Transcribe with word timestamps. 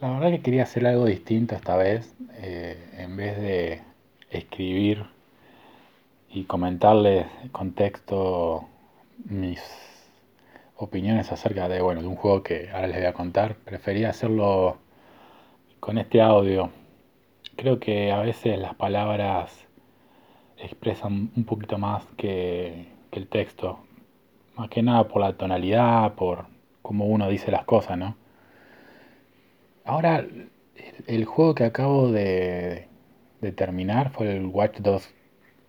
La 0.00 0.10
verdad 0.10 0.30
que 0.30 0.42
quería 0.42 0.64
hacer 0.64 0.86
algo 0.86 1.06
distinto 1.06 1.54
esta 1.54 1.76
vez. 1.76 2.14
eh, 2.34 2.76
en 2.98 3.16
vez 3.16 3.40
de 3.40 3.82
escribir 4.30 5.06
y 6.30 6.44
comentarles 6.44 7.26
con 7.52 7.72
texto 7.72 8.68
mis 9.24 9.60
opiniones 10.76 11.32
acerca 11.32 11.68
de, 11.68 11.80
bueno, 11.80 12.02
de 12.02 12.08
un 12.08 12.16
juego 12.16 12.42
que 12.42 12.68
ahora 12.70 12.88
les 12.88 12.96
voy 12.98 13.06
a 13.06 13.14
contar, 13.14 13.56
prefería 13.56 14.10
hacerlo 14.10 14.76
con 15.80 15.98
este 15.98 16.20
audio. 16.20 16.70
Creo 17.56 17.80
que 17.80 18.12
a 18.12 18.18
veces 18.20 18.58
las 18.58 18.74
palabras 18.74 19.66
expresan 20.58 21.30
un 21.36 21.44
poquito 21.44 21.78
más 21.78 22.04
que, 22.18 22.86
que 23.10 23.18
el 23.20 23.28
texto. 23.28 23.78
Más 24.56 24.68
que 24.68 24.82
nada 24.82 25.08
por 25.08 25.22
la 25.22 25.32
tonalidad, 25.34 26.14
por 26.14 26.46
cómo 26.82 27.06
uno 27.06 27.28
dice 27.28 27.50
las 27.50 27.64
cosas, 27.64 27.96
¿no? 27.98 28.16
Ahora, 29.86 30.26
el, 31.06 31.24
juego 31.26 31.54
que 31.54 31.62
acabo 31.62 32.10
de, 32.10 32.88
terminar 33.54 34.10
fue 34.10 34.36
el 34.36 34.46
Watch 34.46 34.78
Dogs 34.80 35.14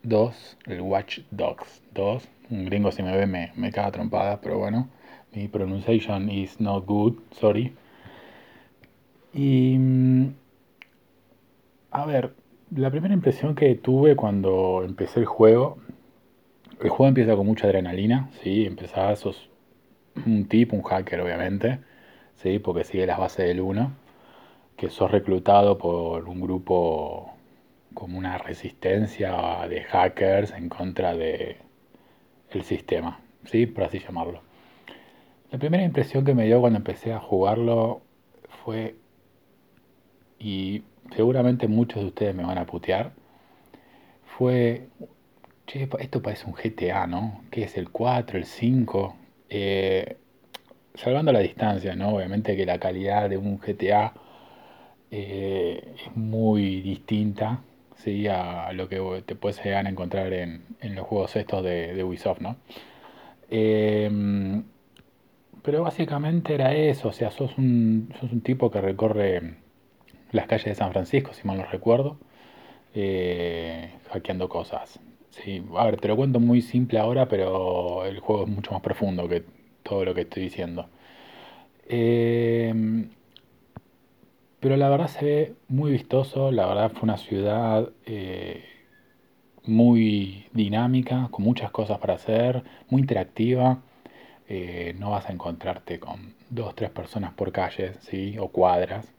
2, 0.01 0.57
el 0.65 0.81
Watch 0.81 1.19
Dogs 1.29 1.83
2. 1.93 2.27
Un 2.49 2.65
gringo 2.65 2.91
si 2.91 3.03
me 3.03 3.15
ve 3.15 3.27
me, 3.27 3.51
me 3.55 3.71
caga 3.71 3.91
trompada, 3.91 4.41
pero 4.41 4.57
bueno, 4.57 4.89
mi 5.33 5.47
pronunciation 5.47 6.31
is 6.31 6.59
not 6.59 6.85
good, 6.87 7.13
sorry. 7.31 7.75
Y 9.35 9.77
mm, 9.77 10.33
a 11.91 12.05
ver, 12.07 12.33
la 12.75 12.89
primera 12.89 13.13
impresión 13.13 13.53
que 13.53 13.75
tuve 13.75 14.15
cuando 14.15 14.81
empecé 14.83 15.19
el 15.19 15.27
juego, 15.27 15.77
el 16.79 16.89
juego 16.89 17.09
empieza 17.09 17.35
con 17.35 17.45
mucha 17.45 17.67
adrenalina, 17.67 18.31
¿sí? 18.41 18.65
Empezás, 18.65 19.19
sos 19.19 19.47
un 20.25 20.47
tipo, 20.47 20.75
un 20.75 20.81
hacker 20.81 21.21
obviamente, 21.21 21.81
¿sí? 22.37 22.57
Porque 22.57 22.83
sigue 22.83 23.05
las 23.05 23.19
bases 23.19 23.45
del 23.47 23.61
uno 23.61 24.06
que 24.77 24.89
sos 24.89 25.11
reclutado 25.11 25.77
por 25.77 26.29
un 26.29 26.39
grupo 26.39 27.33
como 27.93 28.17
una 28.17 28.37
resistencia 28.37 29.67
de 29.67 29.83
hackers 29.83 30.51
en 30.51 30.69
contra 30.69 31.15
de 31.15 31.57
el 32.51 32.63
sistema, 32.63 33.19
¿sí? 33.45 33.65
Por 33.65 33.85
así 33.85 33.99
llamarlo. 33.99 34.41
La 35.51 35.57
primera 35.57 35.83
impresión 35.83 36.23
que 36.23 36.35
me 36.35 36.45
dio 36.45 36.61
cuando 36.61 36.77
empecé 36.77 37.11
a 37.11 37.19
jugarlo 37.19 38.01
fue, 38.63 38.95
y 40.39 40.83
seguramente 41.15 41.67
muchos 41.67 42.01
de 42.03 42.07
ustedes 42.09 42.35
me 42.35 42.43
van 42.43 42.59
a 42.59 42.65
putear, 42.65 43.13
fue, 44.37 44.89
che, 45.65 45.89
esto 45.99 46.21
parece 46.21 46.45
un 46.45 46.53
GTA, 46.53 47.07
¿no? 47.07 47.41
¿Qué 47.49 47.63
es 47.63 47.77
el 47.77 47.89
4, 47.89 48.37
el 48.37 48.45
5? 48.45 49.15
Eh, 49.49 50.17
salvando 50.93 51.31
la 51.31 51.39
distancia, 51.39 51.95
¿no? 51.95 52.15
Obviamente 52.15 52.55
que 52.55 52.65
la 52.65 52.79
calidad 52.79 53.29
de 53.29 53.37
un 53.37 53.57
GTA 53.57 54.13
eh, 55.11 55.95
es 55.95 56.15
muy 56.15 56.81
distinta, 56.81 57.61
¿sí? 57.95 58.27
A 58.27 58.71
lo 58.73 58.89
que 58.89 59.23
te 59.25 59.35
puedes 59.35 59.63
llegar 59.63 59.85
a 59.85 59.89
encontrar 59.89 60.33
en, 60.33 60.65
en 60.81 60.95
los 60.95 61.05
juegos 61.07 61.35
estos 61.35 61.63
de, 61.63 61.93
de 61.93 62.03
Ubisoft, 62.03 62.41
¿no? 62.41 62.57
Eh, 63.49 64.09
pero 65.63 65.83
básicamente 65.83 66.53
era 66.53 66.73
eso, 66.73 67.09
o 67.09 67.11
sea, 67.13 67.31
sos 67.31 67.57
un, 67.57 68.13
sos 68.19 68.31
un 68.31 68.41
tipo 68.41 68.71
que 68.71 68.79
recorre 68.81 69.55
las 70.31 70.47
calles 70.47 70.65
de 70.65 70.75
San 70.75 70.91
Francisco, 70.91 71.33
si 71.33 71.47
mal 71.47 71.57
no 71.59 71.65
recuerdo, 71.65 72.17
eh, 72.95 73.91
hackeando 74.11 74.49
cosas. 74.49 74.99
Sí, 75.31 75.63
a 75.77 75.85
ver, 75.85 75.99
te 76.01 76.07
lo 76.09 76.17
cuento 76.17 76.39
muy 76.39 76.61
simple 76.61 76.99
ahora, 76.99 77.27
pero 77.29 78.05
el 78.05 78.19
juego 78.19 78.43
es 78.45 78.49
mucho 78.49 78.73
más 78.73 78.81
profundo 78.81 79.27
que 79.29 79.43
todo 79.83 80.05
lo 80.05 80.15
que 80.15 80.21
estoy 80.21 80.43
diciendo. 80.43 80.89
Eh, 81.89 82.73
pero 84.59 84.77
la 84.77 84.89
verdad 84.89 85.07
se 85.07 85.25
ve 85.25 85.55
muy 85.67 85.91
vistoso, 85.91 86.51
la 86.51 86.65
verdad 86.67 86.91
fue 86.91 87.03
una 87.03 87.17
ciudad 87.17 87.89
eh, 88.05 88.63
muy 89.65 90.47
dinámica, 90.53 91.27
con 91.31 91.43
muchas 91.45 91.71
cosas 91.71 91.99
para 91.99 92.15
hacer, 92.15 92.63
muy 92.89 93.01
interactiva. 93.01 93.81
Eh, 94.49 94.95
no 94.99 95.11
vas 95.11 95.29
a 95.29 95.33
encontrarte 95.33 95.99
con 95.99 96.35
dos, 96.49 96.75
tres 96.75 96.89
personas 96.91 97.33
por 97.33 97.51
calle, 97.51 97.93
¿sí? 98.01 98.37
O 98.39 98.49
cuadras, 98.49 99.13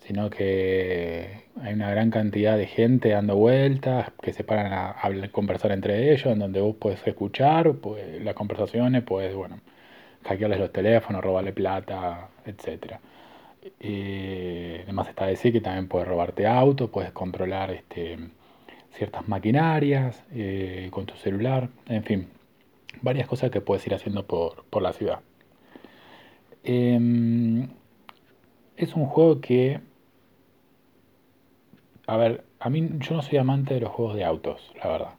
sino 0.00 0.30
que 0.30 1.44
hay 1.62 1.74
una 1.74 1.90
gran 1.90 2.10
cantidad 2.10 2.56
de 2.56 2.66
gente 2.66 3.10
dando 3.10 3.36
vueltas, 3.36 4.12
que 4.22 4.32
se 4.32 4.44
paran 4.44 4.72
a, 4.72 4.90
a 5.02 5.28
conversar 5.32 5.72
entre 5.72 6.12
ellos, 6.12 6.26
en 6.26 6.38
donde 6.40 6.60
vos 6.60 6.76
puedes 6.78 7.06
escuchar 7.06 7.74
pues, 7.76 8.22
las 8.22 8.34
conversaciones, 8.34 9.02
puedes, 9.04 9.34
bueno, 9.34 9.60
hackearles 10.24 10.60
los 10.60 10.72
teléfonos, 10.72 11.22
robarle 11.22 11.52
plata, 11.52 12.30
etcétera. 12.46 13.00
Eh, 13.80 14.80
además 14.84 15.08
está 15.08 15.26
decir 15.26 15.52
que 15.52 15.60
también 15.60 15.88
puedes 15.88 16.08
robarte 16.08 16.46
auto, 16.46 16.90
puedes 16.90 17.12
controlar 17.12 17.70
este, 17.70 18.18
ciertas 18.92 19.28
maquinarias 19.28 20.24
eh, 20.32 20.88
con 20.90 21.06
tu 21.06 21.14
celular, 21.16 21.68
en 21.86 22.04
fin, 22.04 22.28
varias 23.02 23.26
cosas 23.28 23.50
que 23.50 23.60
puedes 23.60 23.86
ir 23.86 23.94
haciendo 23.94 24.26
por, 24.26 24.64
por 24.64 24.82
la 24.82 24.92
ciudad. 24.92 25.20
Eh, 26.64 27.66
es 28.76 28.94
un 28.94 29.06
juego 29.06 29.40
que, 29.40 29.80
a 32.06 32.16
ver, 32.16 32.44
a 32.58 32.70
mí 32.70 32.88
yo 32.98 33.14
no 33.14 33.22
soy 33.22 33.38
amante 33.38 33.74
de 33.74 33.80
los 33.80 33.90
juegos 33.90 34.16
de 34.16 34.24
autos, 34.24 34.72
la 34.82 34.90
verdad. 34.90 35.14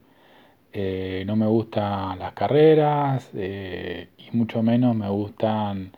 Eh, 0.73 1.23
no 1.27 1.35
me 1.35 1.47
gustan 1.47 2.17
las 2.19 2.33
carreras 2.33 3.29
y 3.33 4.07
mucho 4.31 4.63
menos 4.63 4.95
me 4.95 5.09
gustan 5.09 5.91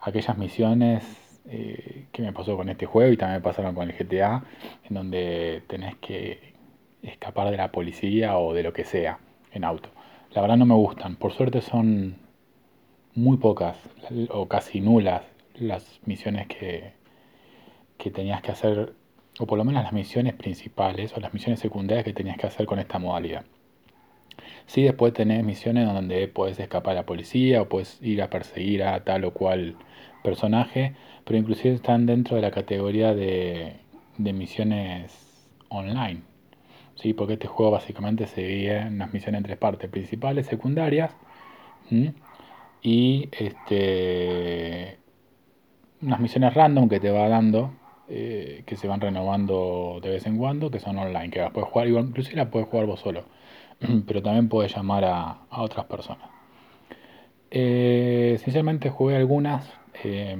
aquellas 0.00 0.36
misiones 0.36 1.29
eh, 1.48 2.06
que 2.12 2.22
me 2.22 2.32
pasó 2.32 2.56
con 2.56 2.68
este 2.68 2.86
juego 2.86 3.12
y 3.12 3.16
también 3.16 3.40
me 3.40 3.44
pasaron 3.44 3.74
con 3.74 3.90
el 3.90 3.96
GTA, 3.96 4.44
en 4.88 4.94
donde 4.94 5.62
tenés 5.66 5.96
que 5.96 6.54
escapar 7.02 7.50
de 7.50 7.56
la 7.56 7.72
policía 7.72 8.38
o 8.38 8.52
de 8.54 8.62
lo 8.62 8.72
que 8.72 8.84
sea 8.84 9.18
en 9.52 9.64
auto. 9.64 9.90
La 10.32 10.42
verdad 10.42 10.56
no 10.56 10.66
me 10.66 10.74
gustan. 10.74 11.16
Por 11.16 11.32
suerte 11.32 11.60
son 11.60 12.16
muy 13.14 13.38
pocas 13.38 13.76
o 14.30 14.46
casi 14.48 14.80
nulas 14.80 15.22
las 15.54 16.00
misiones 16.06 16.46
que, 16.46 16.92
que 17.98 18.10
tenías 18.10 18.40
que 18.42 18.52
hacer, 18.52 18.94
o 19.38 19.46
por 19.46 19.58
lo 19.58 19.64
menos 19.64 19.82
las 19.82 19.92
misiones 19.92 20.34
principales 20.34 21.12
o 21.16 21.20
las 21.20 21.34
misiones 21.34 21.60
secundarias 21.60 22.04
que 22.04 22.12
tenías 22.12 22.36
que 22.38 22.46
hacer 22.46 22.66
con 22.66 22.78
esta 22.78 22.98
modalidad. 22.98 23.44
Sí, 24.66 24.82
después 24.82 25.12
tenés 25.12 25.44
misiones 25.44 25.86
donde 25.92 26.28
puedes 26.28 26.58
escapar 26.60 26.92
a 26.92 27.00
la 27.00 27.06
policía 27.06 27.62
o 27.62 27.68
puedes 27.68 28.00
ir 28.02 28.22
a 28.22 28.30
perseguir 28.30 28.84
a 28.84 29.02
tal 29.04 29.24
o 29.24 29.32
cual 29.32 29.76
personaje, 30.22 30.94
pero 31.24 31.38
inclusive 31.38 31.74
están 31.74 32.06
dentro 32.06 32.36
de 32.36 32.42
la 32.42 32.50
categoría 32.50 33.14
de, 33.14 33.76
de 34.18 34.32
misiones 34.32 35.12
online. 35.68 36.22
¿sí? 36.96 37.14
Porque 37.14 37.34
este 37.34 37.48
juego 37.48 37.72
básicamente 37.72 38.26
se 38.26 38.42
divide 38.42 38.78
en 38.78 38.94
unas 38.94 39.12
misiones 39.12 39.40
en 39.40 39.44
tres 39.44 39.58
partes, 39.58 39.90
principales, 39.90 40.46
secundarias, 40.46 41.12
y 42.82 43.28
este, 43.32 44.98
unas 46.02 46.20
misiones 46.20 46.54
random 46.54 46.88
que 46.88 47.00
te 47.00 47.10
va 47.10 47.28
dando, 47.28 47.72
eh, 48.08 48.62
que 48.66 48.76
se 48.76 48.88
van 48.88 49.00
renovando 49.00 50.00
de 50.02 50.10
vez 50.10 50.26
en 50.26 50.38
cuando, 50.38 50.70
que 50.70 50.80
son 50.80 50.98
online, 50.98 51.30
que 51.30 51.40
las 51.40 51.52
puedes 51.52 51.68
jugar, 51.70 51.88
inclusive 51.88 52.36
las 52.36 52.48
puedes 52.48 52.68
jugar 52.68 52.86
vos 52.86 53.00
solo, 53.00 53.24
pero 54.06 54.22
también 54.22 54.48
puedes 54.48 54.74
llamar 54.74 55.04
a, 55.04 55.38
a 55.50 55.62
otras 55.62 55.86
personas. 55.86 56.28
Eh, 57.50 58.38
sinceramente 58.42 58.90
jugué 58.90 59.16
algunas 59.16 59.72
eh, 60.04 60.36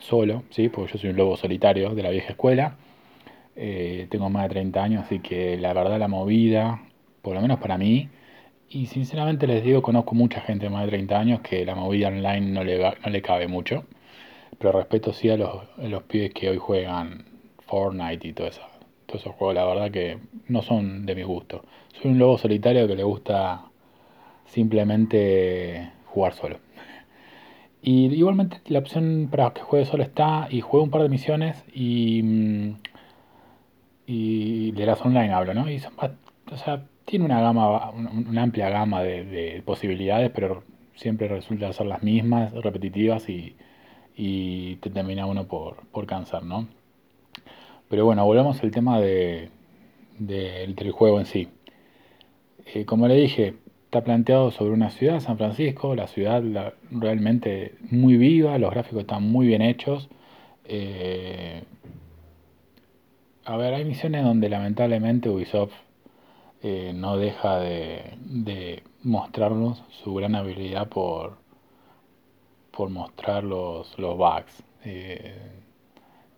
solo, 0.00 0.42
¿sí? 0.50 0.68
porque 0.68 0.94
yo 0.94 0.98
soy 0.98 1.10
un 1.10 1.16
lobo 1.16 1.36
solitario 1.36 1.94
de 1.94 2.02
la 2.02 2.10
vieja 2.10 2.30
escuela. 2.30 2.76
Eh, 3.56 4.06
tengo 4.10 4.30
más 4.30 4.44
de 4.44 4.48
30 4.50 4.82
años, 4.82 5.04
así 5.04 5.20
que 5.20 5.56
la 5.58 5.72
verdad 5.72 5.98
la 5.98 6.08
movida, 6.08 6.82
por 7.22 7.34
lo 7.34 7.42
menos 7.42 7.58
para 7.60 7.78
mí, 7.78 8.08
y 8.68 8.86
sinceramente 8.86 9.46
les 9.46 9.64
digo, 9.64 9.82
conozco 9.82 10.14
mucha 10.14 10.40
gente 10.40 10.66
de 10.66 10.70
más 10.70 10.84
de 10.84 10.90
30 10.90 11.18
años 11.18 11.40
que 11.40 11.64
la 11.64 11.74
movida 11.74 12.08
online 12.08 12.52
no 12.52 12.64
le, 12.64 12.78
no 12.78 13.10
le 13.10 13.22
cabe 13.22 13.48
mucho, 13.48 13.84
pero 14.58 14.72
respeto 14.72 15.12
sí 15.12 15.28
a 15.30 15.36
los, 15.36 15.62
a 15.78 15.88
los 15.88 16.04
pibes 16.04 16.32
que 16.32 16.50
hoy 16.50 16.58
juegan 16.58 17.24
Fortnite 17.66 18.28
y 18.28 18.32
todo 18.32 18.46
eso, 18.46 18.62
todos 19.06 19.22
esos 19.22 19.34
juegos, 19.34 19.56
la 19.56 19.64
verdad 19.64 19.90
que 19.90 20.18
no 20.48 20.62
son 20.62 21.06
de 21.06 21.14
mi 21.14 21.22
gusto. 21.22 21.64
Soy 22.00 22.12
un 22.12 22.18
lobo 22.18 22.38
solitario 22.38 22.86
que 22.86 22.96
le 22.96 23.02
gusta 23.02 23.62
simplemente 24.46 25.90
jugar 26.06 26.34
solo. 26.34 26.58
Y 27.82 28.06
igualmente 28.14 28.60
la 28.66 28.78
opción 28.78 29.28
para 29.30 29.52
que 29.52 29.62
juegue 29.62 29.86
solo 29.86 30.02
está 30.02 30.48
y 30.50 30.60
juego 30.60 30.84
un 30.84 30.90
par 30.90 31.02
de 31.02 31.08
misiones 31.08 31.64
y, 31.74 32.22
mm, 32.22 32.74
y 34.06 34.72
de 34.72 34.86
las 34.86 35.00
online 35.02 35.32
hablo, 35.32 35.54
¿no? 35.54 35.70
Y 35.70 35.78
son, 35.78 35.92
o 36.50 36.56
sea, 36.56 36.86
tiene 37.04 37.24
una 37.24 37.40
gama, 37.40 37.90
una 37.90 38.42
amplia 38.42 38.68
gama 38.70 39.02
de, 39.02 39.24
de 39.24 39.62
posibilidades, 39.62 40.30
pero 40.34 40.64
siempre 40.94 41.28
resulta 41.28 41.72
ser 41.72 41.86
las 41.86 42.02
mismas, 42.02 42.52
repetitivas 42.52 43.28
y, 43.28 43.56
y 44.16 44.76
te 44.76 44.90
termina 44.90 45.26
uno 45.26 45.46
por, 45.46 45.86
por 45.88 46.06
cansar, 46.06 46.44
¿no? 46.44 46.68
Pero 47.88 48.04
bueno, 48.04 48.24
volvemos 48.24 48.62
al 48.62 48.70
tema 48.70 49.00
de, 49.00 49.50
de- 50.18 50.74
del 50.76 50.92
juego 50.92 51.20
en 51.20 51.26
sí. 51.26 51.48
Eh, 52.66 52.84
como 52.84 53.08
le 53.08 53.14
dije, 53.16 53.54
está 53.90 54.04
planteado 54.04 54.52
sobre 54.52 54.70
una 54.70 54.90
ciudad, 54.90 55.18
San 55.18 55.36
Francisco, 55.36 55.96
la 55.96 56.06
ciudad 56.06 56.44
realmente 56.92 57.74
muy 57.90 58.16
viva, 58.16 58.56
los 58.56 58.70
gráficos 58.70 59.00
están 59.00 59.24
muy 59.24 59.48
bien 59.48 59.62
hechos, 59.62 60.08
Eh, 60.64 61.64
a 63.44 63.56
ver, 63.56 63.74
hay 63.74 63.84
misiones 63.84 64.24
donde 64.24 64.48
lamentablemente 64.48 65.28
Ubisoft 65.28 65.72
eh, 66.62 66.92
no 66.94 67.16
deja 67.16 67.58
de, 67.60 68.82
mostrarnos 69.02 69.82
su 70.02 70.14
gran 70.14 70.34
habilidad 70.36 70.88
por, 70.88 71.38
por 72.70 72.90
mostrar 72.90 73.44
los, 73.44 73.98
los 73.98 74.16
bugs. 74.16 74.62
Eh, 74.84 75.34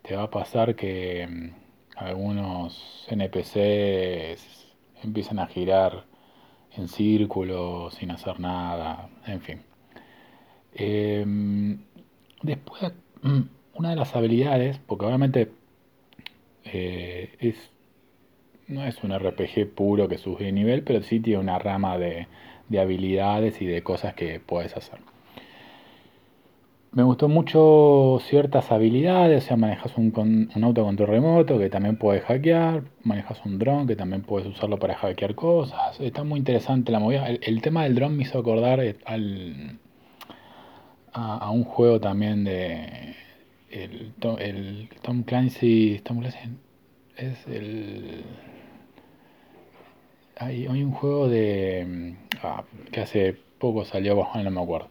te 0.03 0.17
va 0.17 0.25
a 0.25 0.31
pasar 0.31 0.75
que 0.75 1.27
mm, 1.29 1.51
algunos 1.97 3.07
NPCs 3.11 4.41
empiezan 5.03 5.39
a 5.39 5.47
girar 5.49 6.12
en 6.77 6.89
círculo 6.89 7.91
sin 7.91 8.11
hacer 8.11 8.41
nada, 8.41 9.09
en 9.27 9.41
fin. 9.41 9.63
Em, 10.75 11.79
después, 12.43 12.93
una 13.75 13.91
de 13.91 13.97
las 13.97 14.15
habilidades, 14.17 14.79
porque 14.79 15.07
obviamente 15.07 15.53
eh, 16.65 17.35
es, 17.41 17.71
no 18.69 18.85
es 18.85 19.03
un 19.03 19.17
RPG 19.19 19.75
puro 19.75 20.09
que 20.09 20.19
sube 20.19 20.45
de 20.45 20.53
nivel, 20.53 20.83
pero 20.83 21.03
sí 21.03 21.21
tiene 21.21 21.41
una 21.41 21.59
rama 21.59 21.99
de, 21.99 22.27
de 22.69 22.81
habilidades 22.81 23.61
y 23.61 23.67
de 23.67 23.83
cosas 23.83 24.15
que 24.15 24.41
puedes 24.41 24.77
hacer. 24.77 24.99
Me 26.95 27.03
gustó 27.05 27.27
mucho 27.27 28.19
ciertas 28.29 28.71
habilidades, 28.71 29.45
o 29.45 29.47
sea, 29.47 29.57
manejas 29.57 29.97
un, 29.97 30.13
un 30.55 30.65
auto 30.65 30.85
control 30.85 31.09
remoto 31.09 31.59
que 31.59 31.71
también 31.71 31.97
puedes 31.97 32.23
hackear, 32.25 32.83
manejas 33.03 33.41
un 33.47 33.59
dron 33.59 33.87
que 33.87 33.97
también 33.97 34.21
puedes 34.21 34.47
usarlo 34.47 34.79
para 34.79 34.95
hackear 34.97 35.35
cosas. 35.35 35.99
Está 36.01 36.23
muy 36.23 36.39
interesante 36.39 36.93
la 36.93 36.99
movida. 36.99 37.27
El, 37.29 37.63
tema 37.63 37.85
del 37.85 37.95
dron 37.95 38.15
me 38.15 38.25
hizo 38.25 38.39
acordar 38.39 38.81
eh, 38.81 38.97
al, 39.07 39.79
a, 41.15 41.51
un 41.51 41.65
juego 41.65 41.99
también 41.99 42.45
de 42.45 43.17
el, 43.71 44.13
Tom 44.21 45.23
Clancy. 45.23 46.03
Tom 46.05 46.21
Clancy 46.21 46.39
es 47.17 47.47
el. 47.47 48.23
Hay, 50.37 50.67
hay 50.67 50.83
un 50.83 50.93
juego 50.93 51.27
de. 51.29 52.17
Ah, 52.43 52.65
que 52.91 53.01
hace 53.01 53.35
poco 53.59 53.87
salió, 53.87 54.15
no 54.45 54.51
me 54.51 54.61
acuerdo 54.61 54.89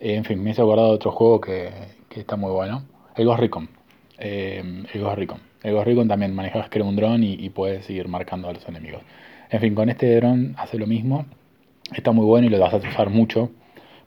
en 0.00 0.24
fin, 0.24 0.42
me 0.42 0.50
hizo 0.50 0.62
acordar 0.62 0.86
de 0.86 0.92
otro 0.92 1.12
juego 1.12 1.40
que, 1.40 1.70
está 2.16 2.36
muy 2.36 2.50
bueno. 2.50 2.84
El 3.14 3.26
Ghost 3.26 3.40
Recon. 3.40 3.68
Eh, 4.18 4.84
el 4.92 5.00
Ghost 5.00 5.18
Recon. 5.18 5.40
El 5.62 5.74
Ghost 5.74 5.86
Recon 5.86 6.08
también 6.08 6.34
manejas 6.34 6.68
creo 6.70 6.86
un 6.86 6.96
dron 6.96 7.22
y, 7.22 7.48
puedes 7.50 7.84
seguir 7.84 8.08
marcando 8.08 8.48
a 8.48 8.52
los 8.54 8.66
enemigos. 8.66 9.02
En 9.50 9.60
fin, 9.60 9.74
con 9.74 9.90
este 9.90 10.16
dron 10.16 10.54
hace 10.58 10.78
lo 10.78 10.86
mismo. 10.86 11.26
Está 11.94 12.12
muy 12.12 12.24
bueno 12.24 12.46
y 12.46 12.50
lo 12.50 12.58
vas 12.58 12.72
a 12.72 12.78
usar 12.78 13.10
mucho. 13.10 13.50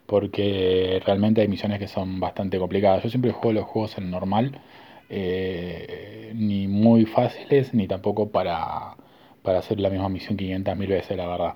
Porque 0.06 1.00
realmente 1.06 1.40
hay 1.40 1.48
misiones 1.48 1.78
que 1.78 1.88
son 1.88 2.20
bastante 2.20 2.58
complicadas. 2.58 3.04
Yo 3.04 3.10
siempre 3.10 3.30
juego 3.30 3.52
los 3.52 3.64
juegos 3.64 3.96
en 3.96 4.10
normal. 4.10 4.60
Eh, 5.08 6.32
ni 6.34 6.66
muy 6.66 7.06
fáciles, 7.06 7.72
ni 7.72 7.86
tampoco 7.86 8.30
para, 8.30 8.96
para 9.42 9.60
hacer 9.60 9.78
la 9.78 9.90
misma 9.90 10.08
misión 10.08 10.36
500.000 10.36 10.88
veces, 10.88 11.16
la 11.16 11.28
verdad. 11.28 11.54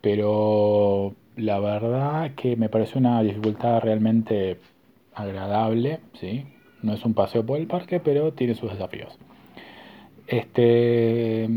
Pero 0.00 1.14
la 1.36 1.58
verdad 1.60 2.34
que 2.34 2.56
me 2.56 2.68
parece 2.68 2.98
una 2.98 3.22
dificultad 3.22 3.80
realmente 3.80 4.58
agradable, 5.14 6.00
¿sí? 6.14 6.46
No 6.82 6.94
es 6.94 7.04
un 7.04 7.14
paseo 7.14 7.44
por 7.44 7.58
el 7.58 7.66
parque, 7.66 8.00
pero 8.00 8.32
tiene 8.32 8.54
sus 8.54 8.70
desafíos. 8.70 9.18
Este, 10.26 11.48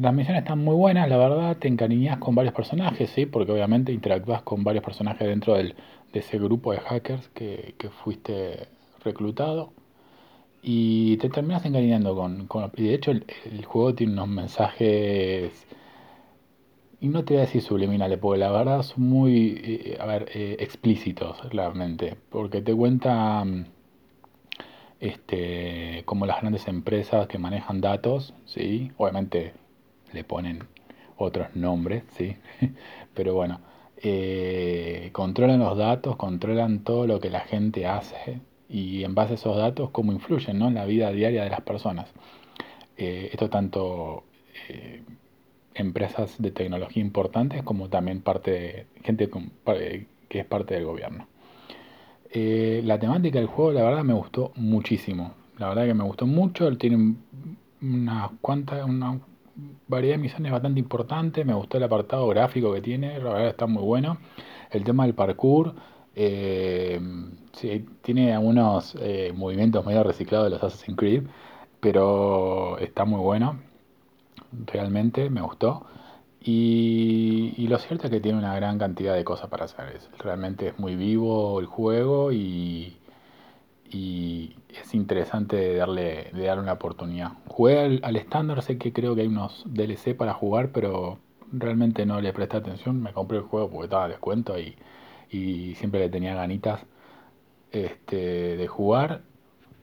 las 0.00 0.14
misiones 0.14 0.42
están 0.42 0.58
muy 0.58 0.74
buenas, 0.74 1.08
la 1.08 1.16
verdad, 1.16 1.56
te 1.56 1.68
encariñas 1.68 2.18
con 2.18 2.34
varios 2.34 2.54
personajes, 2.54 3.10
¿sí? 3.10 3.26
Porque 3.26 3.52
obviamente 3.52 3.92
interactúas 3.92 4.42
con 4.42 4.64
varios 4.64 4.84
personajes 4.84 5.26
dentro 5.26 5.54
del, 5.54 5.74
de 6.12 6.20
ese 6.20 6.38
grupo 6.38 6.72
de 6.72 6.78
hackers 6.78 7.28
que, 7.28 7.74
fuiste 8.04 8.68
reclutado. 9.04 9.72
Y 10.62 11.16
te 11.18 11.28
terminas 11.30 11.64
encariñando 11.64 12.16
con, 12.16 12.46
con 12.46 12.72
y 12.76 12.88
de 12.88 12.94
hecho 12.94 13.12
el, 13.12 13.24
el 13.44 13.64
juego 13.64 13.94
tiene 13.94 14.14
unos 14.14 14.28
mensajes 14.28 15.66
y 17.00 17.08
no 17.08 17.24
te 17.24 17.34
voy 17.34 17.42
a 17.42 17.46
decir 17.46 17.62
subliminales, 17.62 18.18
porque 18.18 18.38
la 18.38 18.50
verdad 18.50 18.82
son 18.82 19.04
muy, 19.04 19.60
eh, 19.62 19.98
a 20.00 20.06
ver, 20.06 20.30
eh, 20.34 20.56
explícitos 20.60 21.38
realmente, 21.52 22.16
porque 22.30 22.62
te 22.62 22.74
cuenta 22.74 23.44
mm, 23.44 23.66
este, 25.00 26.02
como 26.06 26.26
las 26.26 26.40
grandes 26.40 26.66
empresas 26.68 27.26
que 27.28 27.38
manejan 27.38 27.80
datos, 27.80 28.34
¿sí? 28.46 28.92
Obviamente 28.96 29.52
le 30.12 30.24
ponen 30.24 30.64
otros 31.18 31.54
nombres, 31.54 32.04
¿sí? 32.16 32.36
Pero 33.14 33.34
bueno, 33.34 33.60
eh, 33.98 35.10
controlan 35.12 35.60
los 35.60 35.76
datos, 35.76 36.16
controlan 36.16 36.80
todo 36.84 37.06
lo 37.06 37.20
que 37.20 37.30
la 37.30 37.40
gente 37.40 37.86
hace 37.86 38.40
y 38.68 39.04
en 39.04 39.14
base 39.14 39.32
a 39.32 39.36
esos 39.36 39.56
datos 39.56 39.90
cómo 39.90 40.12
influyen 40.12 40.58
¿no? 40.58 40.68
en 40.68 40.74
la 40.74 40.86
vida 40.86 41.12
diaria 41.12 41.44
de 41.44 41.50
las 41.50 41.60
personas. 41.62 42.12
esto 42.96 43.48
tanto 43.50 44.24
empresas 45.76 46.36
de 46.38 46.50
tecnología 46.50 47.02
importantes 47.02 47.62
como 47.62 47.88
también 47.88 48.22
parte 48.22 48.50
de 48.50 48.86
gente 49.02 49.30
que 50.28 50.38
es 50.38 50.46
parte 50.46 50.74
del 50.74 50.84
gobierno. 50.84 51.26
Eh, 52.30 52.82
la 52.84 52.98
temática 52.98 53.38
del 53.38 53.48
juego, 53.48 53.72
la 53.72 53.82
verdad, 53.82 54.04
me 54.04 54.14
gustó 54.14 54.52
muchísimo. 54.56 55.34
La 55.58 55.68
verdad 55.68 55.86
que 55.86 55.94
me 55.94 56.04
gustó 56.04 56.26
mucho. 56.26 56.76
Tiene 56.76 57.14
unas 57.80 58.30
cuantas, 58.40 58.84
una 58.84 59.20
variedad 59.88 60.16
de 60.16 60.22
misiones 60.22 60.52
bastante 60.52 60.80
importante. 60.80 61.44
Me 61.44 61.54
gustó 61.54 61.78
el 61.78 61.84
apartado 61.84 62.26
gráfico 62.28 62.72
que 62.72 62.80
tiene. 62.80 63.18
La 63.18 63.32
verdad 63.32 63.48
está 63.48 63.66
muy 63.66 63.82
bueno. 63.82 64.18
El 64.70 64.84
tema 64.84 65.04
del 65.04 65.14
parkour. 65.14 65.74
Eh, 66.14 67.00
tiene 68.02 68.34
algunos 68.34 68.96
eh, 69.00 69.32
movimientos 69.34 69.84
medio 69.86 70.02
reciclados 70.02 70.46
de 70.46 70.50
los 70.50 70.62
Assassin's 70.62 70.96
Creed. 70.96 71.24
Pero 71.80 72.78
está 72.78 73.04
muy 73.04 73.20
bueno 73.20 73.65
realmente 74.52 75.30
me 75.30 75.40
gustó. 75.42 75.86
Y, 76.40 77.66
lo 77.68 77.78
cierto 77.78 78.06
es 78.06 78.10
que 78.10 78.20
tiene 78.20 78.38
una 78.38 78.54
gran 78.54 78.78
cantidad 78.78 79.14
de 79.14 79.24
cosas 79.24 79.48
para 79.50 79.64
hacer. 79.64 80.00
realmente 80.18 80.68
es 80.68 80.78
muy 80.78 80.94
vivo 80.94 81.58
el 81.60 81.66
juego 81.66 82.32
y, 82.32 82.96
es 83.90 84.94
interesante 84.94 85.74
darle, 85.74 86.30
darle 86.32 86.62
una 86.62 86.74
oportunidad. 86.74 87.32
Jugué 87.48 88.00
al, 88.02 88.16
estándar, 88.16 88.62
sé 88.62 88.78
que 88.78 88.92
creo 88.92 89.14
que 89.14 89.22
hay 89.22 89.26
unos 89.26 89.64
DLC 89.66 90.14
para 90.16 90.34
jugar, 90.34 90.70
pero 90.70 91.18
realmente 91.52 92.06
no 92.06 92.20
le 92.20 92.32
presté 92.32 92.58
atención. 92.58 93.02
Me 93.02 93.12
compré 93.12 93.38
el 93.38 93.44
juego 93.44 93.70
porque 93.70 93.86
estaba 93.86 94.04
de 94.04 94.10
descuento 94.10 94.58
y, 94.58 94.76
y 95.30 95.74
siempre 95.76 96.00
le 96.00 96.08
tenía 96.10 96.34
ganitas 96.34 96.84
este, 97.72 98.56
de 98.56 98.66
jugar. 98.66 99.22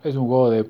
Es 0.03 0.15
un 0.15 0.27
juego 0.27 0.49
de 0.49 0.69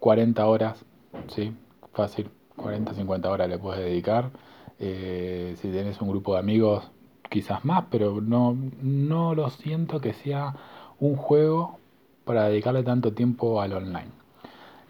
40 0.00 0.46
horas, 0.46 0.84
sí, 1.28 1.52
fácil. 1.92 2.30
40, 2.58 2.94
50 2.94 3.30
horas 3.30 3.48
le 3.48 3.58
puedes 3.58 3.82
dedicar. 3.82 4.30
Eh, 4.78 5.56
si 5.60 5.70
tienes 5.70 6.00
un 6.02 6.10
grupo 6.10 6.34
de 6.34 6.40
amigos, 6.40 6.84
quizás 7.30 7.64
más, 7.64 7.86
pero 7.90 8.20
no, 8.20 8.56
no 8.82 9.34
lo 9.34 9.50
siento 9.50 10.00
que 10.00 10.12
sea 10.12 10.54
un 11.00 11.16
juego 11.16 11.78
para 12.24 12.48
dedicarle 12.48 12.82
tanto 12.82 13.12
tiempo 13.14 13.60
al 13.60 13.72
online. 13.72 14.10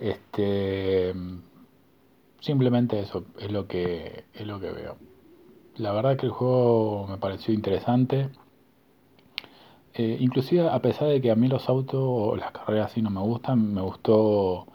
Este, 0.01 1.15
simplemente 2.41 3.01
eso 3.01 3.25
es 3.39 3.51
lo 3.51 3.67
que 3.67 4.25
es 4.35 4.47
lo 4.47 4.61
que 4.61 4.71
veo. 4.71 4.97
La 5.77 5.93
verdad 5.93 6.17
que 6.17 6.27
el 6.27 6.33
juego 6.33 7.07
me 7.09 7.19
pareció 7.19 7.55
interesante. 7.55 8.31
Eh, 9.95 10.17
inclusive 10.21 10.69
a 10.69 10.81
pesar 10.81 11.09
de 11.09 11.21
que 11.21 11.31
a 11.31 11.35
mí 11.35 11.49
los 11.49 11.69
autos 11.69 12.01
o 12.03 12.37
las 12.37 12.53
carreras 12.53 12.93
así 12.93 13.03
no 13.03 13.11
me 13.11 13.21
gustan, 13.21 13.75
me 13.75 13.83
gustó 13.83 14.67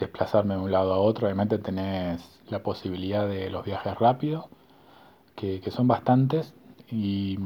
desplazarme 0.00 0.54
de 0.54 0.60
un 0.60 0.72
lado 0.72 0.92
a 0.92 0.98
otro. 0.98 1.26
Obviamente 1.26 1.58
tenés 1.58 2.20
la 2.48 2.62
posibilidad 2.62 3.28
de 3.28 3.50
los 3.50 3.64
viajes 3.64 3.98
rápidos, 3.98 4.46
que, 5.36 5.62
son 5.70 5.88
bastantes, 5.88 6.52
y, 6.90 7.38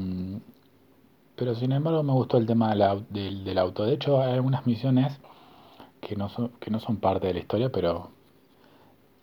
pero 1.35 1.55
sin 1.55 1.71
embargo 1.71 2.03
me 2.03 2.11
gustó 2.13 2.37
el 2.37 2.45
tema 2.45 2.73
del, 2.75 3.57
auto. 3.57 3.85
De 3.85 3.93
hecho 3.93 4.21
hay 4.21 4.33
algunas 4.33 4.65
misiones 4.65 5.17
que 6.01 6.15
no 6.15 6.29
son, 6.29 6.49
que 6.59 6.71
no 6.71 6.79
son 6.79 6.97
parte 6.97 7.27
de 7.27 7.33
la 7.33 7.39
historia, 7.39 7.71
pero 7.71 8.09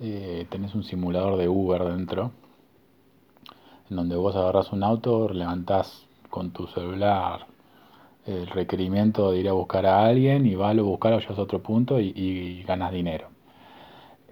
eh, 0.00 0.46
tenés 0.50 0.74
un 0.74 0.84
simulador 0.84 1.36
de 1.38 1.48
Uber 1.48 1.84
dentro, 1.84 2.32
en 3.90 3.96
donde 3.96 4.16
vos 4.16 4.34
agarras 4.36 4.72
un 4.72 4.82
auto, 4.84 5.28
levantás 5.28 6.06
con 6.30 6.52
tu 6.52 6.66
celular 6.68 7.51
el 8.26 8.46
requerimiento 8.46 9.32
de 9.32 9.40
ir 9.40 9.48
a 9.48 9.52
buscar 9.52 9.86
a 9.86 10.04
alguien 10.04 10.46
y 10.46 10.54
vas 10.54 10.76
a 10.76 10.82
buscar 10.82 11.12
a 11.12 11.40
otro 11.40 11.62
punto 11.62 12.00
y, 12.00 12.62
ganas 12.66 12.92
dinero. 12.92 13.28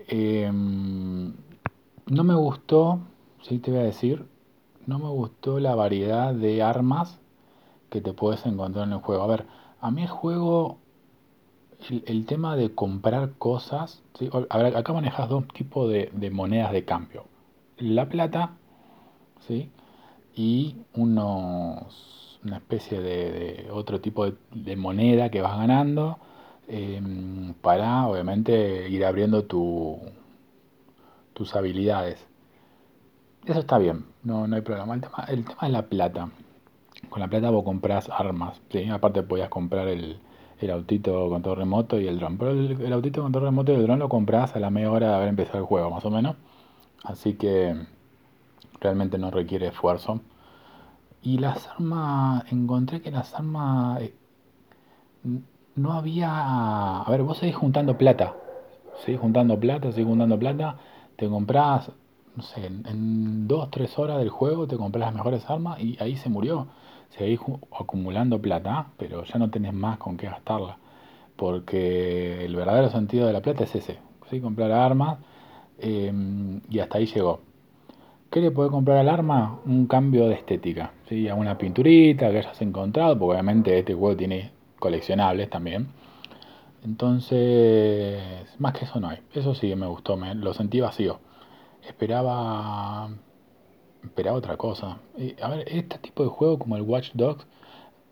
Em, 0.09 1.35
no 2.07 2.25
me 2.25 2.35
gustó, 2.35 3.01
sí 3.43 3.59
te 3.59 3.71
voy 3.71 3.81
a 3.81 3.85
decir, 3.85 4.27
no 4.87 4.99
me 4.99 5.09
gustó 5.09 5.61
la 5.61 5.75
variedad 5.75 6.35
de 6.35 6.63
armas 6.63 7.21
que 7.91 8.01
te 8.01 8.13
puedes 8.13 8.47
encontrar 8.47 8.87
en 8.87 8.95
el 8.95 9.01
juego. 9.01 9.23
A 9.23 9.27
ver, 9.27 9.47
a 9.81 9.91
mí 9.91 10.03
el 10.03 10.09
juego, 10.09 10.79
el, 12.07 12.27
tema 12.27 12.57
de 12.57 12.75
comprar 12.75 13.33
cosas, 13.39 14.03
ver, 14.59 14.77
acá 14.77 14.93
manejas 14.93 15.29
dos 15.29 15.49
tipos 15.49 15.91
de, 15.91 16.11
de 16.13 16.31
monedas 16.31 16.73
de 16.73 16.85
cambio. 16.85 17.25
La 17.79 18.09
plata, 18.09 18.57
¿sí? 19.41 19.71
Y 20.35 20.77
unos 20.95 22.30
una 22.45 22.57
especie 22.59 23.01
de, 23.01 23.69
otro 23.73 24.01
tipo 24.01 24.27
de, 24.53 24.77
moneda 24.77 25.31
que 25.31 25.43
vas 25.43 25.57
ganando. 25.59 26.19
em, 26.69 27.55
para 27.55 28.07
obviamente 28.07 28.89
ir 28.89 29.05
abriendo 29.05 29.45
tu, 29.45 29.99
tus 31.35 31.55
habilidades. 31.57 32.27
Eso 33.45 33.61
está 33.61 33.79
bien, 33.79 34.05
no, 34.23 34.47
no 34.47 34.57
hay 34.57 34.63
problema. 34.63 34.95
El 34.95 35.01
tema, 35.01 35.25
el 35.29 35.45
tema 35.45 35.59
es 35.63 35.71
la 35.71 35.83
plata. 35.87 36.31
Con 37.09 37.21
la 37.21 37.29
plata 37.29 37.51
vos 37.51 37.65
compras 37.65 38.09
armas, 38.11 38.61
¿sí? 38.71 38.89
Aparte 38.91 39.23
podías 39.23 39.49
comprar 39.49 39.89
el, 39.89 40.19
el 40.61 40.71
autito 40.71 41.29
con 41.29 41.43
todo 41.43 41.55
remoto 41.55 41.99
y 42.01 42.07
el 42.07 42.19
dron. 42.19 42.39
Pero 42.39 42.51
el, 42.53 42.93
autito 42.93 43.23
con 43.23 43.33
todo 43.33 43.45
remoto 43.45 43.73
y 43.73 43.77
el 43.77 43.83
dron 43.83 43.99
lo 43.99 44.09
compras 44.09 44.55
a 44.57 44.61
la 44.61 44.71
media 44.71 44.91
hora 44.93 45.09
de 45.09 45.15
haber 45.15 45.29
empezado 45.29 45.59
el 45.59 45.65
juego, 45.65 45.91
más 45.91 46.05
o 46.05 46.11
menos. 46.11 46.37
Así 47.05 47.35
que 47.35 47.75
realmente 48.81 49.19
no 49.19 49.31
requiere 49.31 49.69
esfuerzo. 49.69 50.21
Y 51.23 51.39
las 51.39 51.69
armas, 51.69 52.45
encontré 52.51 53.01
que 53.03 53.11
las 53.11 53.35
armas 53.35 54.01
eh, 54.03 54.15
no 55.77 55.93
había... 55.93 57.03
A 57.03 57.11
ver, 57.11 57.23
vos 57.23 57.39
seguís 57.39 57.57
juntando 57.57 57.97
plata. 57.99 58.35
Seguís 59.05 59.21
juntando 59.21 59.59
plata, 59.59 59.93
seguís 59.93 60.09
juntando 60.09 60.39
plata. 60.39 60.77
Te 61.17 61.29
compras, 61.29 61.91
no 62.37 62.43
sé, 62.43 62.67
en 62.67 63.47
2-3 63.47 63.99
horas 63.99 64.19
del 64.19 64.31
juego 64.31 64.67
te 64.67 64.77
compras 64.77 65.07
las 65.07 65.15
mejores 65.15 65.49
armas 65.51 65.81
y 65.81 65.97
ahí 66.01 66.17
se 66.17 66.29
murió 66.29 66.69
seguís 67.11 67.41
acumulando 67.79 68.41
plata, 68.41 68.87
pero 68.97 69.25
ya 69.25 69.39
no 69.39 69.51
tenés 69.51 69.75
más 69.75 69.99
con 69.99 70.17
qué 70.17 70.27
gastarla. 70.27 70.79
Porque 71.37 72.45
el 72.45 72.55
verdadero 72.57 72.91
sentido 72.91 73.27
de 73.27 73.33
la 73.33 73.41
plata 73.41 73.65
es 73.65 73.75
ese, 73.75 73.99
¿sí? 74.31 74.41
comprar 74.41 74.73
armas 74.73 75.19
em, 75.79 76.61
y 76.69 76.79
hasta 76.81 76.99
ahí 76.99 77.07
llegó. 77.07 77.41
¿Qué 78.31 78.41
le 78.41 78.51
puede 78.51 78.71
comprar 78.71 78.99
al 78.99 79.09
arma? 79.09 79.61
Un 79.65 79.87
cambio 79.87 80.29
de 80.29 80.35
estética, 80.35 80.93
¿sí? 81.09 81.29
una 81.31 81.59
pinturita 81.59 82.31
que 82.31 82.39
hayas 82.39 82.61
encontrado, 82.63 83.19
porque 83.19 83.33
obviamente 83.33 83.79
este 83.79 83.95
juego 83.95 84.17
tiene 84.17 84.53
coleccionables 84.79 85.51
también. 85.51 85.89
Entonces, 86.85 88.21
más 88.59 88.73
que 88.75 88.85
eso 88.85 89.01
no 89.01 89.09
hay. 89.09 89.19
Eso 89.35 89.55
sí 89.55 89.75
me 89.75 89.87
gustó, 89.87 90.17
me, 90.17 90.35
lo 90.35 90.55
sentí 90.55 90.81
vacío. 90.81 91.21
Esperaba 91.87 93.11
esperaba 94.05 94.39
otra 94.39 94.57
cosa. 94.57 94.99
a 95.43 95.49
ver, 95.49 95.65
este 95.69 95.99
tipo 95.99 96.23
de 96.23 96.31
juego 96.31 96.59
como 96.59 96.77
el 96.77 96.83
Watch 96.83 97.11
Dogs 97.15 97.47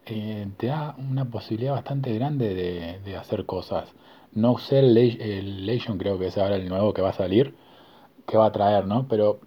eh, 0.07 0.49
te 0.57 0.69
da 0.69 0.95
una 0.99 1.27
posibilidad 1.27 1.73
bastante 1.75 2.15
grande 2.15 2.55
de, 3.05 3.17
hacer 3.17 3.47
cosas. 3.47 3.95
No 4.33 4.59
sé 4.59 4.81
el, 4.81 4.97
el, 4.97 5.67
Legion, 5.67 5.99
creo 5.99 6.19
que 6.19 6.27
es 6.29 6.39
ahora 6.39 6.57
el 6.57 6.69
nuevo 6.69 6.95
que 6.95 7.03
va 7.03 7.11
a 7.11 7.13
salir, 7.13 7.55
que 8.27 8.37
va 8.37 8.47
a 8.47 8.53
traer, 8.53 8.87
¿no? 8.87 9.07
Pero, 9.09 9.41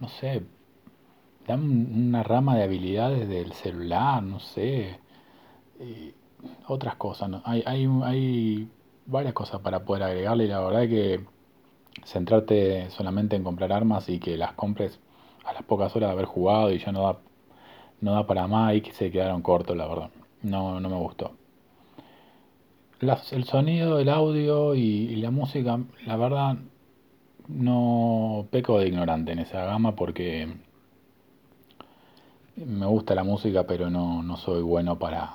no 0.00 0.08
sé, 0.08 0.42
dan 1.46 1.62
una 2.08 2.22
rama 2.22 2.56
de 2.56 2.64
habilidades 2.64 3.28
del 3.28 3.52
celular, 3.52 4.22
no 4.22 4.40
sé, 4.40 4.98
otras 6.66 6.96
cosas. 6.96 7.28
¿no? 7.28 7.42
Hay, 7.44 7.62
hay, 7.66 7.88
hay 8.02 8.68
varias 9.06 9.34
cosas 9.34 9.60
para 9.60 9.84
poder 9.84 10.04
agregarle 10.04 10.44
y 10.44 10.48
la 10.48 10.60
verdad 10.60 10.88
que 10.88 11.20
centrarte 12.04 12.90
solamente 12.90 13.36
en 13.36 13.44
comprar 13.44 13.72
armas 13.72 14.08
y 14.08 14.18
que 14.18 14.36
las 14.36 14.52
compres 14.54 14.98
a 15.44 15.52
las 15.52 15.62
pocas 15.62 15.94
horas 15.96 16.08
de 16.10 16.12
haber 16.12 16.26
jugado 16.26 16.72
y 16.72 16.78
ya 16.78 16.92
no 16.92 17.02
da, 17.02 17.18
no 18.00 18.12
da 18.12 18.26
para 18.26 18.46
más 18.46 18.74
y 18.74 18.80
que 18.80 18.92
se 18.92 19.10
quedaron 19.10 19.42
cortos, 19.42 19.76
la 19.76 19.86
verdad. 19.86 20.10
No, 20.42 20.80
no 20.80 20.88
me 20.88 20.96
gustó. 20.96 21.32
el 23.00 23.44
sonido, 23.44 23.98
el 23.98 24.08
audio 24.08 24.74
y, 24.74 25.16
la 25.16 25.30
música, 25.30 25.78
la 26.06 26.16
verdad, 26.16 26.56
no 27.54 28.46
peco 28.50 28.78
de 28.78 28.88
ignorante 28.88 29.32
en 29.32 29.40
esa 29.40 29.64
gama 29.64 29.94
porque 29.94 30.48
me 32.56 32.86
gusta 32.86 33.14
la 33.14 33.24
música, 33.24 33.66
pero 33.66 33.90
no, 33.90 34.22
no 34.22 34.36
soy 34.36 34.62
bueno 34.62 34.98
para, 34.98 35.34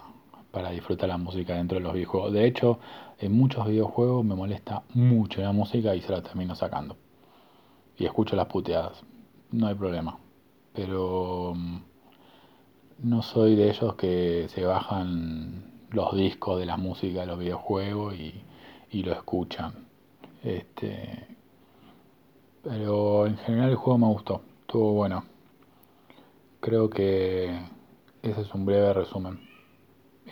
para 0.51 0.71
disfrutar 0.71 1.09
la 1.09 1.17
música 1.17 1.55
dentro 1.55 1.77
de 1.77 1.83
los 1.83 1.93
videojuegos. 1.93 2.33
De 2.33 2.45
hecho, 2.45 2.79
en 3.19 3.31
muchos 3.33 3.67
videojuegos 3.67 4.23
me 4.23 4.35
molesta 4.35 4.83
mucho 4.93 5.41
la 5.41 5.51
música 5.51 5.95
y 5.95 6.01
se 6.01 6.11
la 6.11 6.21
termino 6.21 6.55
sacando. 6.55 6.97
Y 7.97 8.05
escucho 8.05 8.35
las 8.35 8.47
puteadas 8.47 9.03
no 9.55 9.67
hay 9.67 9.75
problema. 9.75 10.17
Pero 10.73 11.53
mm, 11.55 11.77
no 13.03 13.21
soy 13.21 13.55
de 13.55 13.69
ellos 13.69 13.95
que 13.95 14.47
se 14.49 14.65
bajan 14.65 15.71
los 15.91 16.15
discos 16.15 16.59
de 16.59 16.65
la 16.65 16.77
música 16.77 17.21
de 17.21 17.27
los 17.27 17.39
videojuegos 17.39 18.15
y, 18.15 18.41
lo 19.03 19.11
escuchan. 19.11 19.73
Este, 20.41 21.34
pero 22.65 23.27
en 23.27 23.37
general 23.37 23.69
el 23.69 23.75
juego 23.75 23.99
me 23.99 24.07
gustó, 24.07 24.41
estuvo 24.61 24.93
bueno. 24.93 25.23
Creo 26.61 26.89
que 26.89 27.59
ese 28.23 28.41
es 28.41 28.53
un 28.55 28.65
breve 28.65 28.91
resumen. 28.91 29.39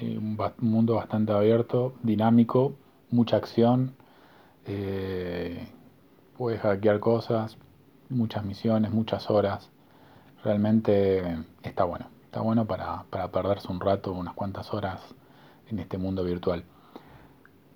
Eh, 0.02 0.18
un, 0.18 0.36
mundo 0.58 0.96
bastante 0.96 1.32
abierto, 1.32 1.94
dinámico, 2.02 2.74
mucha 3.12 3.38
acción. 3.38 3.96
Eh, 4.66 5.68
puedes 6.36 6.60
hackear 6.62 7.00
cosas, 7.00 7.56
muchas 8.10 8.44
misiones, 8.44 8.92
muchas 8.92 9.30
horas. 9.30 9.70
Realmente 10.44 11.38
está 11.62 11.84
bueno. 11.84 12.08
Está 12.26 12.42
bueno 12.42 12.66
para, 12.66 13.04
perderse 13.32 13.72
un 13.72 13.80
rato, 13.80 14.12
unas 14.12 14.34
cuantas 14.34 14.74
horas 14.74 15.02
en 15.70 15.78
este 15.78 16.00
mundo 16.00 16.24
virtual. 16.24 16.64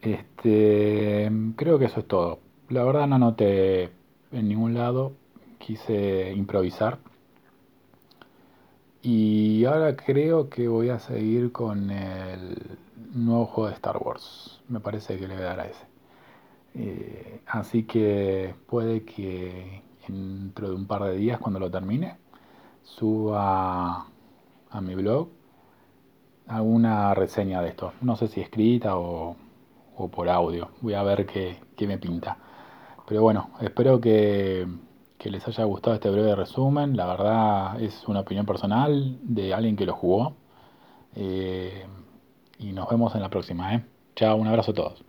Este, 0.01 1.31
creo 1.55 1.77
que 1.77 1.85
eso 1.85 1.99
es 1.99 2.07
todo. 2.07 2.39
La 2.69 2.83
verdad 2.83 3.05
no 3.05 3.19
noté 3.19 3.91
en 4.31 4.47
ningún 4.47 4.73
lado. 4.73 5.13
Quise 5.59 6.33
improvisar. 6.33 6.99
Y 9.01 9.65
ahora 9.65 9.95
creo 9.95 10.49
que 10.49 10.67
voy 10.67 10.89
a 10.89 10.99
seguir 10.99 11.51
con 11.51 11.89
el 11.91 12.77
nuevo 13.13 13.45
juego 13.45 13.69
de 13.69 13.75
Star 13.75 13.97
Wars. 13.97 14.61
Me 14.67 14.79
parece 14.79 15.17
que 15.17 15.27
le 15.27 15.35
voy 15.35 15.43
a 15.43 15.47
dar 15.47 15.59
a 15.61 15.67
ese. 15.67 15.85
Eh, 16.75 17.41
así 17.47 17.83
que 17.83 18.53
puede 18.67 19.03
que 19.03 19.81
dentro 20.07 20.69
de 20.69 20.75
un 20.75 20.87
par 20.87 21.03
de 21.03 21.15
días 21.17 21.39
cuando 21.39 21.59
lo 21.59 21.71
termine, 21.71 22.17
suba 22.83 24.07
a 24.69 24.81
mi 24.81 24.95
blog 24.95 25.29
alguna 26.47 27.13
reseña 27.13 27.61
de 27.61 27.69
esto. 27.69 27.93
No 28.01 28.15
sé 28.15 28.27
si 28.27 28.41
escrita 28.41 28.97
o, 28.97 29.35
por 30.11 30.29
audio. 30.29 30.69
Voy 30.81 30.93
a 30.93 31.03
ver 31.03 31.25
qué, 31.25 31.59
me 31.87 31.97
pinta. 31.97 32.37
Pero 33.07 33.21
bueno, 33.21 33.51
espero 33.61 34.01
que, 34.01 34.67
les 35.23 35.47
haya 35.47 35.63
gustado 35.63 35.95
este 35.95 36.09
breve 36.09 36.35
resumen. 36.35 36.97
La 36.97 37.05
verdad 37.05 37.81
es 37.81 38.05
una 38.07 38.19
opinión 38.21 38.45
personal 38.45 39.17
de 39.23 39.53
alguien 39.53 39.77
que 39.77 39.85
lo 39.85 39.93
jugó. 39.93 40.35
Eh, 41.15 41.85
y 42.59 42.73
nos 42.73 42.89
vemos 42.89 43.15
en 43.15 43.21
la 43.21 43.29
próxima. 43.29 43.75
¿eh? 43.75 43.85
Chao, 44.15 44.35
un 44.35 44.47
abrazo 44.47 44.71
a 44.71 44.73
todos. 44.73 45.06